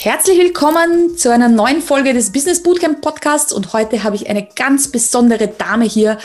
[0.00, 4.46] Herzlich willkommen zu einer neuen Folge des Business Bootcamp Podcasts und heute habe ich eine
[4.46, 6.18] ganz besondere Dame hier,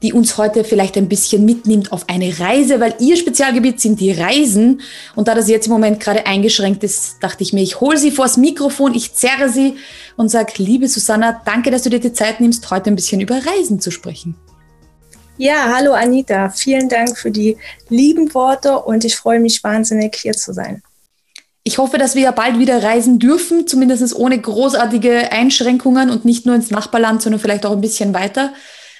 [0.00, 4.12] die uns heute vielleicht ein bisschen mitnimmt auf eine Reise, weil ihr Spezialgebiet sind die
[4.12, 4.80] Reisen
[5.16, 8.12] und da das jetzt im Moment gerade eingeschränkt ist, dachte ich mir, ich hole sie
[8.12, 9.74] vors Mikrofon, ich zerre sie
[10.14, 13.40] und sage, liebe Susanna, danke, dass du dir die Zeit nimmst, heute ein bisschen über
[13.44, 14.36] Reisen zu sprechen.
[15.36, 17.56] Ja, hallo Anita, vielen Dank für die
[17.88, 20.80] lieben Worte und ich freue mich wahnsinnig hier zu sein.
[21.68, 26.46] Ich hoffe, dass wir ja bald wieder reisen dürfen, zumindest ohne großartige Einschränkungen und nicht
[26.46, 28.54] nur ins Nachbarland, sondern vielleicht auch ein bisschen weiter.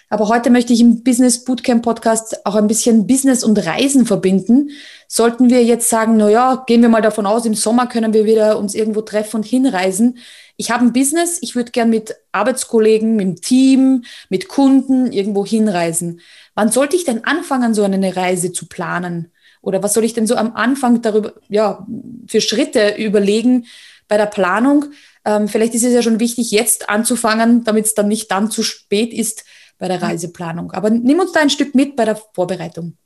[0.09, 4.71] Aber heute möchte ich im Business Bootcamp Podcast auch ein bisschen Business und Reisen verbinden.
[5.07, 8.25] Sollten wir jetzt sagen, na ja, gehen wir mal davon aus, im Sommer können wir
[8.25, 10.19] wieder uns irgendwo treffen und hinreisen.
[10.57, 15.47] Ich habe ein Business, ich würde gern mit Arbeitskollegen, mit dem Team, mit Kunden irgendwo
[15.47, 16.21] hinreisen.
[16.57, 19.31] Wann sollte ich denn anfangen, so eine Reise zu planen?
[19.67, 21.85] Oder was soll ich denn so am Anfang darüber, ja,
[22.29, 23.67] für Schritte überlegen
[24.07, 24.85] bei der Planung?
[25.25, 28.63] Ähm, vielleicht ist es ja schon wichtig, jetzt anzufangen, damit es dann nicht dann zu
[28.63, 29.45] spät ist
[29.77, 30.71] bei der Reiseplanung.
[30.71, 32.97] Aber nimm uns da ein Stück mit bei der Vorbereitung.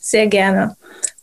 [0.00, 0.76] Sehr gerne.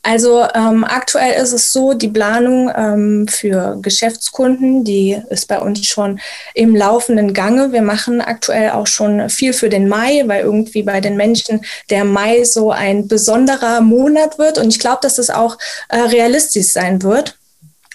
[0.09, 5.85] Also ähm, aktuell ist es so, die Planung ähm, für Geschäftskunden, die ist bei uns
[5.85, 6.19] schon
[6.55, 7.73] im laufenden Gange.
[7.73, 12.05] Wir machen aktuell auch schon viel für den Mai, weil irgendwie bei den Menschen der
[12.05, 14.57] Mai so ein besonderer Monat wird.
[14.57, 17.38] Und ich glaube, dass das auch äh, realistisch sein wird.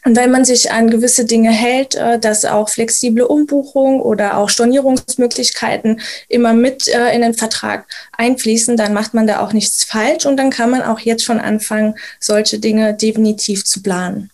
[0.05, 4.51] Und wenn man sich an gewisse Dinge hält, äh, dass auch flexible Umbuchung oder auch
[4.51, 10.27] Stornierungsmöglichkeiten immer mit äh, in den Vertrag einfließen, dann macht man da auch nichts falsch
[10.27, 14.31] und dann kann man auch jetzt schon anfangen, solche Dinge definitiv zu planen.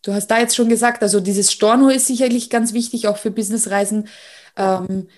[0.00, 3.30] Du hast da jetzt schon gesagt, also dieses Storno ist sicherlich ganz wichtig, auch für
[3.30, 4.08] Businessreisen.
[4.56, 5.08] Ähm,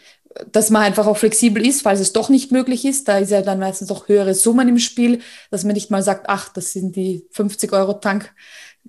[0.51, 3.07] dass man einfach auch flexibel ist, falls es doch nicht möglich ist.
[3.07, 5.21] Da ist ja dann meistens auch höhere Summen im Spiel,
[5.53, 8.33] dass man nicht mal sagt, ach, das sind die 50 Euro Tank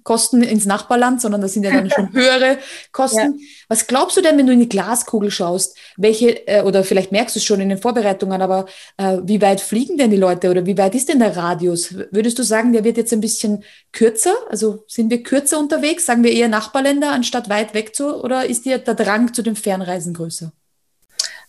[0.04, 2.58] Kosten ins Nachbarland, sondern das sind ja dann schon höhere
[2.92, 3.40] Kosten.
[3.40, 3.46] Ja.
[3.70, 5.78] Was glaubst du denn, wenn du in die Glaskugel schaust?
[5.98, 8.66] Welche, äh, oder vielleicht merkst du es schon in den Vorbereitungen, aber
[8.98, 11.96] äh, wie weit fliegen denn die Leute oder wie weit ist denn der Radius?
[12.12, 14.36] Würdest du sagen, der wird jetzt ein bisschen kürzer?
[14.50, 16.06] Also sind wir kürzer unterwegs?
[16.06, 18.22] Sagen wir eher Nachbarländer anstatt weit weg zu?
[18.24, 20.52] Oder ist dir der Drang zu den Fernreisen größer?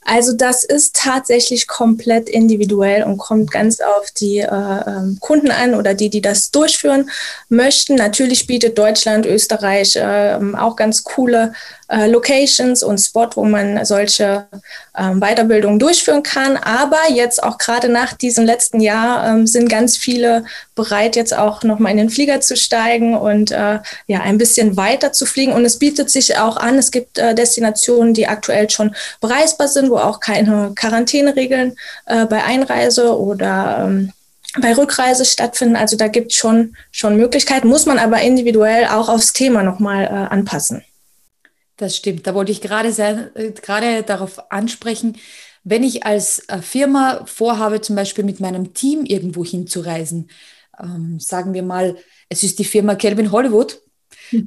[0.07, 5.75] Also das ist tatsächlich komplett individuell und kommt ganz auf die äh, ähm, Kunden an
[5.75, 7.11] oder die, die das durchführen
[7.49, 7.97] möchten.
[7.97, 11.53] Natürlich bietet Deutschland, Österreich äh, auch ganz coole
[11.89, 14.47] äh, Locations und Spot, wo man solche
[14.97, 16.57] ähm, Weiterbildungen durchführen kann.
[16.57, 20.45] Aber jetzt auch gerade nach diesem letzten Jahr ähm, sind ganz viele
[20.75, 25.13] bereit, jetzt auch nochmal in den Flieger zu steigen und äh, ja, ein bisschen weiter
[25.13, 25.53] zu fliegen.
[25.53, 29.91] Und es bietet sich auch an, es gibt äh, Destinationen, die aktuell schon bereisbar sind,
[29.99, 31.77] auch keine Quarantäneregeln
[32.07, 34.13] äh, bei Einreise oder ähm,
[34.61, 35.77] bei Rückreise stattfinden.
[35.77, 40.05] Also da gibt es schon, schon Möglichkeiten, muss man aber individuell auch aufs Thema nochmal
[40.05, 40.83] äh, anpassen.
[41.77, 42.27] Das stimmt.
[42.27, 45.17] Da wollte ich gerade sehr, äh, gerade darauf ansprechen,
[45.65, 50.31] wenn ich als äh, Firma vorhabe, zum Beispiel mit meinem Team irgendwo hinzureisen,
[50.81, 51.97] ähm, sagen wir mal,
[52.29, 53.81] es ist die Firma Kelvin Hollywood.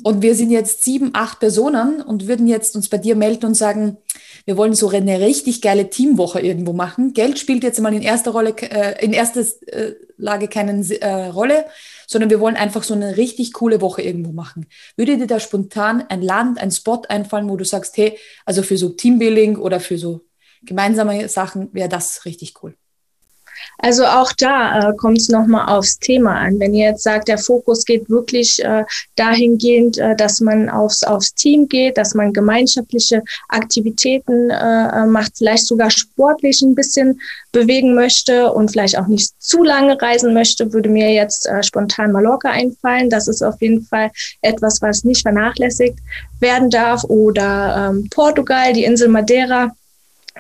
[0.04, 3.56] Und wir sind jetzt sieben, acht Personen und würden jetzt uns bei dir melden und
[3.56, 3.98] sagen,
[4.46, 7.14] wir wollen so eine richtig geile Teamwoche irgendwo machen.
[7.14, 11.66] Geld spielt jetzt mal in erster Rolle, äh, in erster äh, Lage keine äh, Rolle
[12.10, 14.66] sondern wir wollen einfach so eine richtig coole Woche irgendwo machen.
[14.96, 18.78] Würde dir da spontan ein Land, ein Spot einfallen, wo du sagst, hey, also für
[18.78, 20.22] so Teambuilding oder für so
[20.64, 22.76] gemeinsame Sachen wäre das richtig cool?
[23.78, 26.60] Also auch da äh, kommt es nochmal aufs Thema an.
[26.60, 28.84] Wenn ihr jetzt sagt, der Fokus geht wirklich äh,
[29.16, 35.66] dahingehend, äh, dass man aufs, aufs Team geht, dass man gemeinschaftliche Aktivitäten äh, macht, vielleicht
[35.66, 37.20] sogar sportlich ein bisschen
[37.52, 42.12] bewegen möchte und vielleicht auch nicht zu lange reisen möchte, würde mir jetzt äh, spontan
[42.12, 43.10] Mallorca einfallen.
[43.10, 45.98] Das ist auf jeden Fall etwas, was nicht vernachlässigt
[46.40, 47.04] werden darf.
[47.06, 49.72] Oder ähm, Portugal, die Insel Madeira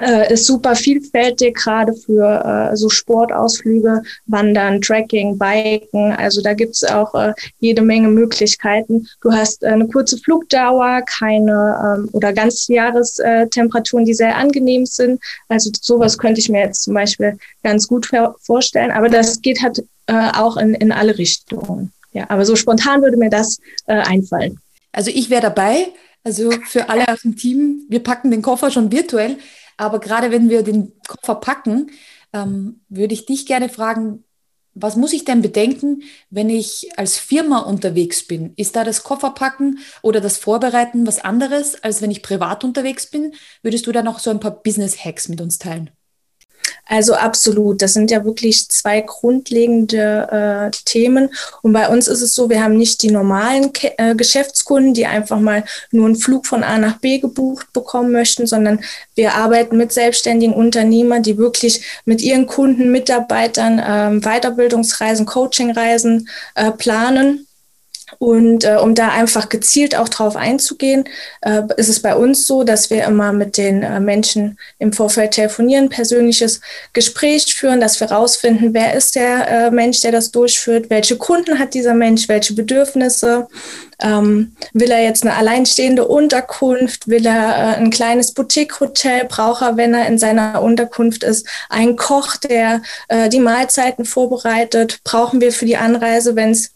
[0.01, 6.13] äh, ist super vielfältig, gerade für äh, so Sportausflüge, Wandern, Trekking, Biken.
[6.13, 9.07] Also da gibt's auch äh, jede Menge Möglichkeiten.
[9.21, 15.21] Du hast äh, eine kurze Flugdauer, keine ähm, oder Ganzjahrestemperaturen, die sehr angenehm sind.
[15.47, 18.09] Also sowas könnte ich mir jetzt zum Beispiel ganz gut
[18.41, 18.91] vorstellen.
[18.91, 21.91] Aber das geht halt äh, auch in, in alle Richtungen.
[22.11, 24.59] Ja, aber so spontan würde mir das äh, einfallen.
[24.91, 25.87] Also ich wäre dabei.
[26.23, 29.37] Also für alle aus dem Team, wir packen den Koffer schon virtuell.
[29.79, 31.91] Aber gerade wenn wir den Koffer packen,
[32.33, 34.25] ähm, würde ich dich gerne fragen,
[34.73, 38.53] was muss ich denn bedenken, wenn ich als Firma unterwegs bin?
[38.57, 43.33] Ist da das Kofferpacken oder das Vorbereiten was anderes, als wenn ich privat unterwegs bin?
[43.63, 45.91] Würdest du da noch so ein paar Business-Hacks mit uns teilen?
[46.89, 47.83] Also absolut.
[47.83, 51.29] Das sind ja wirklich zwei grundlegende äh, Themen.
[51.61, 55.05] Und bei uns ist es so, wir haben nicht die normalen Ke äh, Geschäftskunden, die
[55.05, 58.79] einfach mal nur einen Flug von A nach B gebucht bekommen möchten, sondern
[59.13, 66.71] wir arbeiten mit selbstständigen Unternehmern, die wirklich mit ihren Kunden, Mitarbeitern äh, Weiterbildungsreisen, Coachingreisen äh,
[66.71, 67.45] planen
[68.19, 71.05] und äh, um da einfach gezielt auch drauf einzugehen,
[71.41, 75.31] äh, ist es bei uns so, dass wir immer mit den äh, Menschen im Vorfeld
[75.31, 76.59] telefonieren, persönliches
[76.91, 81.59] Gespräch führen, dass wir rausfinden, wer ist der äh, Mensch, der das durchführt, welche Kunden
[81.59, 83.47] hat dieser Mensch, welche Bedürfnisse.
[84.01, 87.07] Ähm, will er jetzt eine alleinstehende Unterkunft?
[87.07, 89.25] Will er äh, ein kleines Boutique-Hotel?
[89.29, 94.99] Braucht er, wenn er in seiner Unterkunft ist, einen Koch, der äh, die Mahlzeiten vorbereitet?
[95.05, 96.71] Brauchen wir für die Anreise, wenn es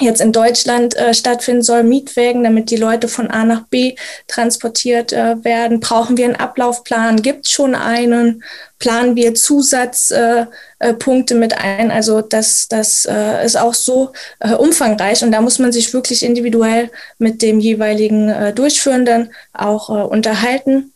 [0.00, 3.94] jetzt in Deutschland äh, stattfinden soll, Mietwägen, damit die Leute von A nach B
[4.26, 5.80] transportiert äh, werden.
[5.80, 7.22] Brauchen wir einen Ablaufplan?
[7.22, 8.42] Gibt es schon einen?
[8.80, 11.92] Planen wir Zusatzpunkte äh, äh mit ein?
[11.92, 16.24] Also das, das äh, ist auch so äh, umfangreich und da muss man sich wirklich
[16.24, 20.92] individuell mit dem jeweiligen Durchführenden auch unterhalten.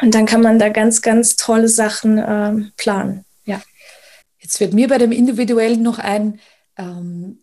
[0.00, 3.24] Und dann kann man da ganz, ganz tolle Sachen planen.
[3.44, 3.60] Ja.
[4.38, 6.38] Jetzt wird mir bei dem Individuellen noch ein,
[6.78, 7.38] ähm,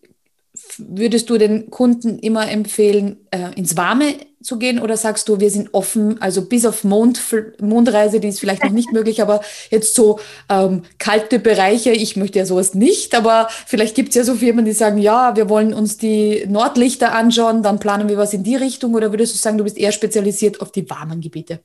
[0.78, 5.50] würdest du den Kunden immer empfehlen, äh, ins Warme zu gehen oder sagst du, wir
[5.50, 7.20] sind offen, also bis auf Mond,
[7.60, 9.40] Mondreise, die ist vielleicht noch nicht möglich, aber
[9.70, 14.24] jetzt so ähm, kalte Bereiche, ich möchte ja sowas nicht, aber vielleicht gibt es ja
[14.24, 18.34] so Firmen, die sagen, ja, wir wollen uns die Nordlichter anschauen, dann planen wir was
[18.34, 21.60] in die Richtung oder würdest du sagen, du bist eher spezialisiert auf die warmen Gebiete?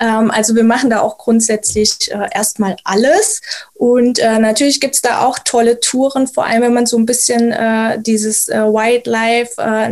[0.00, 3.40] Ähm, also wir machen da auch grundsätzlich äh, erstmal alles.
[3.74, 7.52] Und äh, natürlich gibt's da auch tolle Touren, vor allem wenn man so ein bisschen
[7.52, 9.88] äh, dieses äh, Wildlife, äh,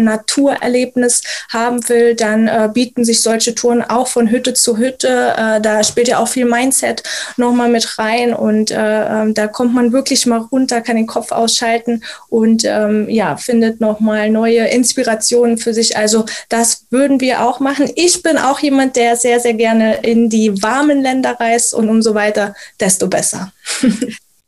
[1.48, 5.34] haben will, dann äh, bieten sich solche Touren auch von Hütte zu Hütte.
[5.36, 7.02] Äh, da spielt ja auch viel Mindset
[7.36, 8.76] nochmal mit rein und äh,
[9.24, 13.80] äh, da kommt man wirklich mal runter, kann den Kopf ausschalten und ähm, ja, findet
[13.80, 15.96] nochmal neue Inspirationen für sich.
[15.96, 17.90] Also das würden wir auch machen.
[17.94, 22.14] Ich bin auch jemand, der sehr, sehr gerne in die warmen Länder reist und umso
[22.14, 23.52] weiter, desto besser.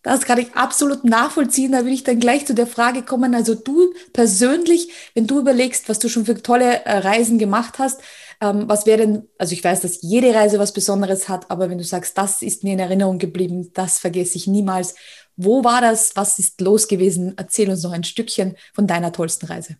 [0.04, 1.72] Das kann ich absolut nachvollziehen.
[1.72, 3.34] Da will ich dann gleich zu der Frage kommen.
[3.34, 8.00] Also du persönlich, wenn du überlegst, was du schon für tolle äh, Reisen gemacht hast,
[8.40, 11.78] ähm, was wäre denn, also ich weiß, dass jede Reise was Besonderes hat, aber wenn
[11.78, 14.94] du sagst, das ist mir in Erinnerung geblieben, das vergesse ich niemals.
[15.36, 16.12] Wo war das?
[16.14, 17.34] Was ist los gewesen?
[17.36, 19.76] Erzähl uns noch ein Stückchen von deiner tollsten Reise.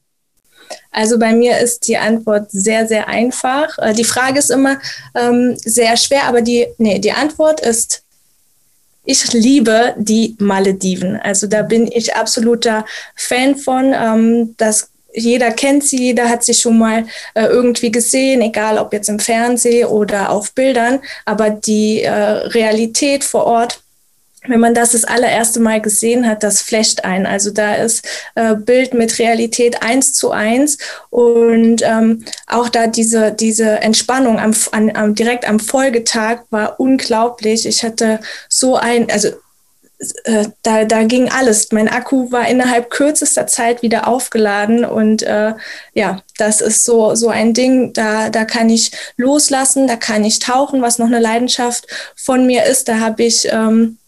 [0.90, 3.78] Also bei mir ist die Antwort sehr, sehr einfach.
[3.78, 4.78] Äh, die Frage ist immer
[5.14, 8.02] ähm, sehr schwer, aber die, nee, die Antwort ist,
[9.04, 11.16] ich liebe die Malediven.
[11.16, 12.84] Also da bin ich absoluter
[13.16, 13.94] Fan von.
[13.94, 18.92] Ähm, das jeder kennt sie, jeder hat sie schon mal äh, irgendwie gesehen, egal ob
[18.92, 21.00] jetzt im Fernsehen oder auf Bildern.
[21.24, 23.80] Aber die äh, Realität vor Ort
[24.46, 27.26] wenn man das das allererste Mal gesehen hat, das flasht ein.
[27.26, 30.78] Also da ist äh, Bild mit Realität eins zu eins
[31.10, 37.66] und ähm, auch da diese, diese Entspannung am, an, am, direkt am Folgetag war unglaublich.
[37.66, 39.28] Ich hatte so ein, also
[40.24, 41.72] äh, da, da ging alles.
[41.72, 45.54] Mein Akku war innerhalb kürzester Zeit wieder aufgeladen und äh,
[45.94, 50.38] ja, das ist so, so ein Ding, da, da kann ich loslassen, da kann ich
[50.38, 52.88] tauchen, was noch eine Leidenschaft von mir ist.
[52.88, 53.98] Da habe ich ähm,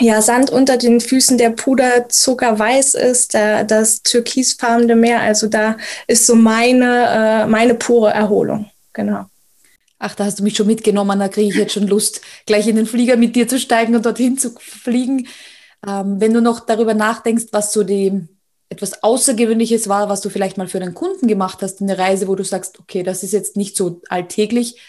[0.00, 5.20] ja, Sand unter den Füßen, der puderzuckerweiß ist, der, das türkisfarbene Meer.
[5.20, 5.76] Also da
[6.06, 8.70] ist so meine, äh, meine pure Erholung.
[8.92, 9.26] Genau.
[9.98, 12.76] Ach, da hast du mich schon mitgenommen, da kriege ich jetzt schon Lust, gleich in
[12.76, 15.28] den Flieger mit dir zu steigen und dorthin zu fliegen.
[15.86, 18.26] Ähm, wenn du noch darüber nachdenkst, was so die
[18.70, 22.34] etwas Außergewöhnliches war, was du vielleicht mal für einen Kunden gemacht hast, eine Reise, wo
[22.34, 24.80] du sagst, okay, das ist jetzt nicht so alltäglich,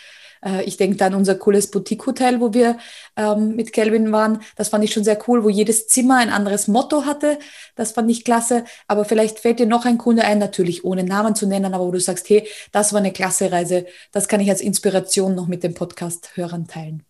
[0.44, 2.78] äh, ich denke da an unser cooles Boutique-Hotel, wo wir
[3.16, 4.42] ähm, mit Kelvin waren.
[4.56, 7.40] Das fand ich schon sehr cool, wo jedes Zimmer ein anderes Motto hatte.
[7.76, 8.66] Das fand ich klasse.
[8.88, 11.92] Aber vielleicht fällt dir noch ein Kunde ein, natürlich ohne Namen zu nennen, aber wo
[11.92, 13.86] du sagst, hey, das war eine klasse Reise.
[14.12, 17.04] Das kann ich als Inspiration noch mit dem Podcast-Hörern teilen.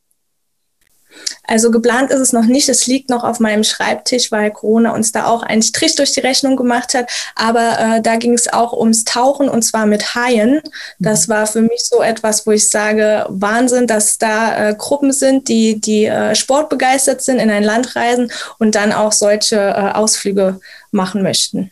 [1.44, 2.70] Also geplant ist es noch nicht.
[2.70, 6.20] Es liegt noch auf meinem Schreibtisch, weil Corona uns da auch einen Strich durch die
[6.22, 7.10] Rechnung gemacht hat.
[7.36, 10.62] Aber äh, da ging es auch ums Tauchen und zwar mit Haien.
[11.00, 15.48] Das war für mich so etwas, wo ich sage, Wahnsinn, dass da äh, Gruppen sind,
[15.48, 20.60] die, die äh, sportbegeistert sind, in ein Land reisen und dann auch solche äh, Ausflüge
[20.91, 21.72] machen möchten.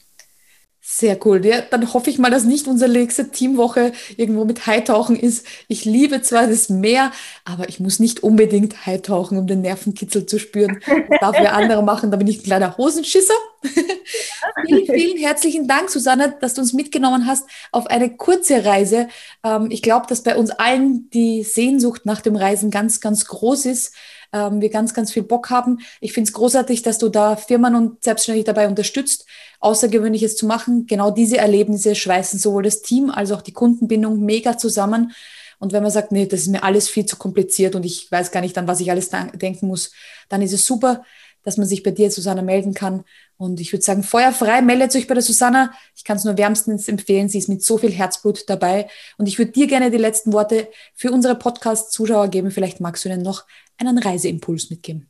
[0.99, 1.45] Sehr cool.
[1.45, 5.45] Ja, dann hoffe ich mal, dass nicht unsere nächste Teamwoche irgendwo mit Haitauchen ist.
[5.69, 7.13] Ich liebe zwar das Meer,
[7.45, 10.81] aber ich muss nicht unbedingt Haitauchen, um den Nervenkitzel zu spüren.
[11.09, 13.33] Das darf wer andere machen, da bin ich ein kleiner Hosenschisser.
[14.65, 19.07] vielen, vielen herzlichen Dank, Susanne, dass du uns mitgenommen hast auf eine kurze Reise.
[19.43, 23.65] Ähm, ich glaube, dass bei uns allen die Sehnsucht nach dem Reisen ganz, ganz groß
[23.65, 23.93] ist.
[24.31, 25.79] Ähm, wir ganz, ganz viel Bock haben.
[26.01, 29.25] Ich finde es großartig, dass du da Firmen und selbstständig dabei unterstützt,
[29.59, 30.85] Außergewöhnliches zu machen.
[30.85, 35.13] Genau diese Erlebnisse schweißen sowohl das Team als auch die Kundenbindung mega zusammen.
[35.57, 38.31] Und wenn man sagt, nee, das ist mir alles viel zu kompliziert und ich weiß
[38.31, 39.91] gar nicht, an was ich alles denken muss,
[40.29, 41.03] dann ist es super,
[41.43, 43.03] dass man sich bei dir, Susanna, melden kann.
[43.37, 45.71] Und ich würde sagen, feuerfrei, meldet euch bei der Susanna.
[45.95, 47.29] Ich kann es nur wärmstens empfehlen.
[47.29, 48.87] Sie ist mit so viel Herzblut dabei.
[49.17, 52.51] Und ich würde dir gerne die letzten Worte für unsere Podcast-Zuschauer geben.
[52.51, 53.45] Vielleicht magst du ihnen noch
[53.77, 55.08] einen Reiseimpuls mitgeben.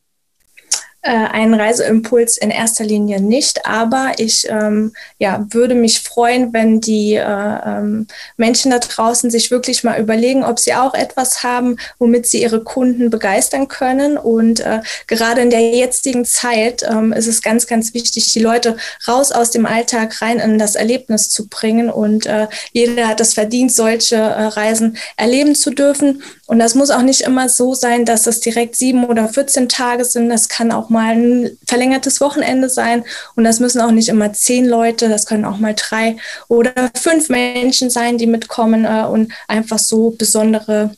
[1.01, 6.81] Äh, einen Reiseimpuls in erster Linie nicht, aber ich ähm, ja, würde mich freuen, wenn
[6.81, 11.77] die äh, ähm, Menschen da draußen sich wirklich mal überlegen, ob sie auch etwas haben,
[11.99, 14.17] womit sie ihre Kunden begeistern können.
[14.17, 18.75] Und äh, gerade in der jetzigen Zeit ähm, ist es ganz, ganz wichtig, die Leute
[19.07, 21.89] raus aus dem Alltag rein in das Erlebnis zu bringen.
[21.89, 26.23] Und äh, jeder hat es verdient, solche äh, Reisen erleben zu dürfen.
[26.45, 30.03] Und das muss auch nicht immer so sein, dass es direkt sieben oder 14 Tage
[30.03, 30.27] sind.
[30.27, 33.03] Das kann auch mal ein verlängertes Wochenende sein.
[33.35, 36.17] Und das müssen auch nicht immer zehn Leute, das können auch mal drei
[36.47, 40.91] oder fünf Menschen sein, die mitkommen äh, und einfach so besondere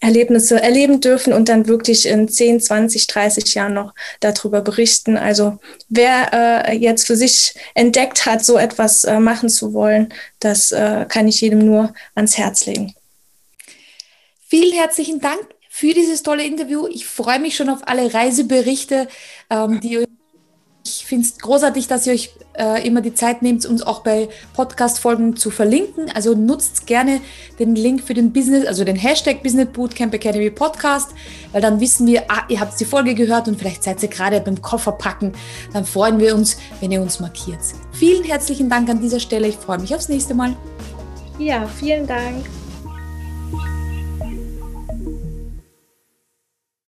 [0.00, 5.16] Erlebnisse erleben dürfen und dann wirklich in 10, 20, 30 Jahren noch darüber berichten.
[5.16, 10.72] Also wer äh, jetzt für sich entdeckt hat, so etwas äh, machen zu wollen, das
[10.72, 12.94] äh, kann ich jedem nur ans Herz legen.
[14.48, 16.86] Vielen herzlichen Dank für dieses tolle Interview.
[16.90, 19.08] Ich freue mich schon auf alle Reiseberichte,
[19.50, 20.06] ähm, die
[20.86, 24.28] ich finde es großartig, dass ihr euch äh, immer die Zeit nehmt, uns auch bei
[24.54, 26.10] Podcast-Folgen zu verlinken.
[26.14, 27.20] Also nutzt gerne
[27.58, 31.10] den Link für den Business, also den Hashtag Business Bootcamp Academy Podcast,
[31.52, 34.40] weil dann wissen wir, ah, ihr habt die Folge gehört und vielleicht seid ihr gerade
[34.40, 35.32] beim Koffer packen.
[35.74, 37.60] Dann freuen wir uns, wenn ihr uns markiert.
[37.92, 39.48] Vielen herzlichen Dank an dieser Stelle.
[39.48, 40.56] Ich freue mich aufs nächste Mal.
[41.38, 42.46] Ja, vielen Dank.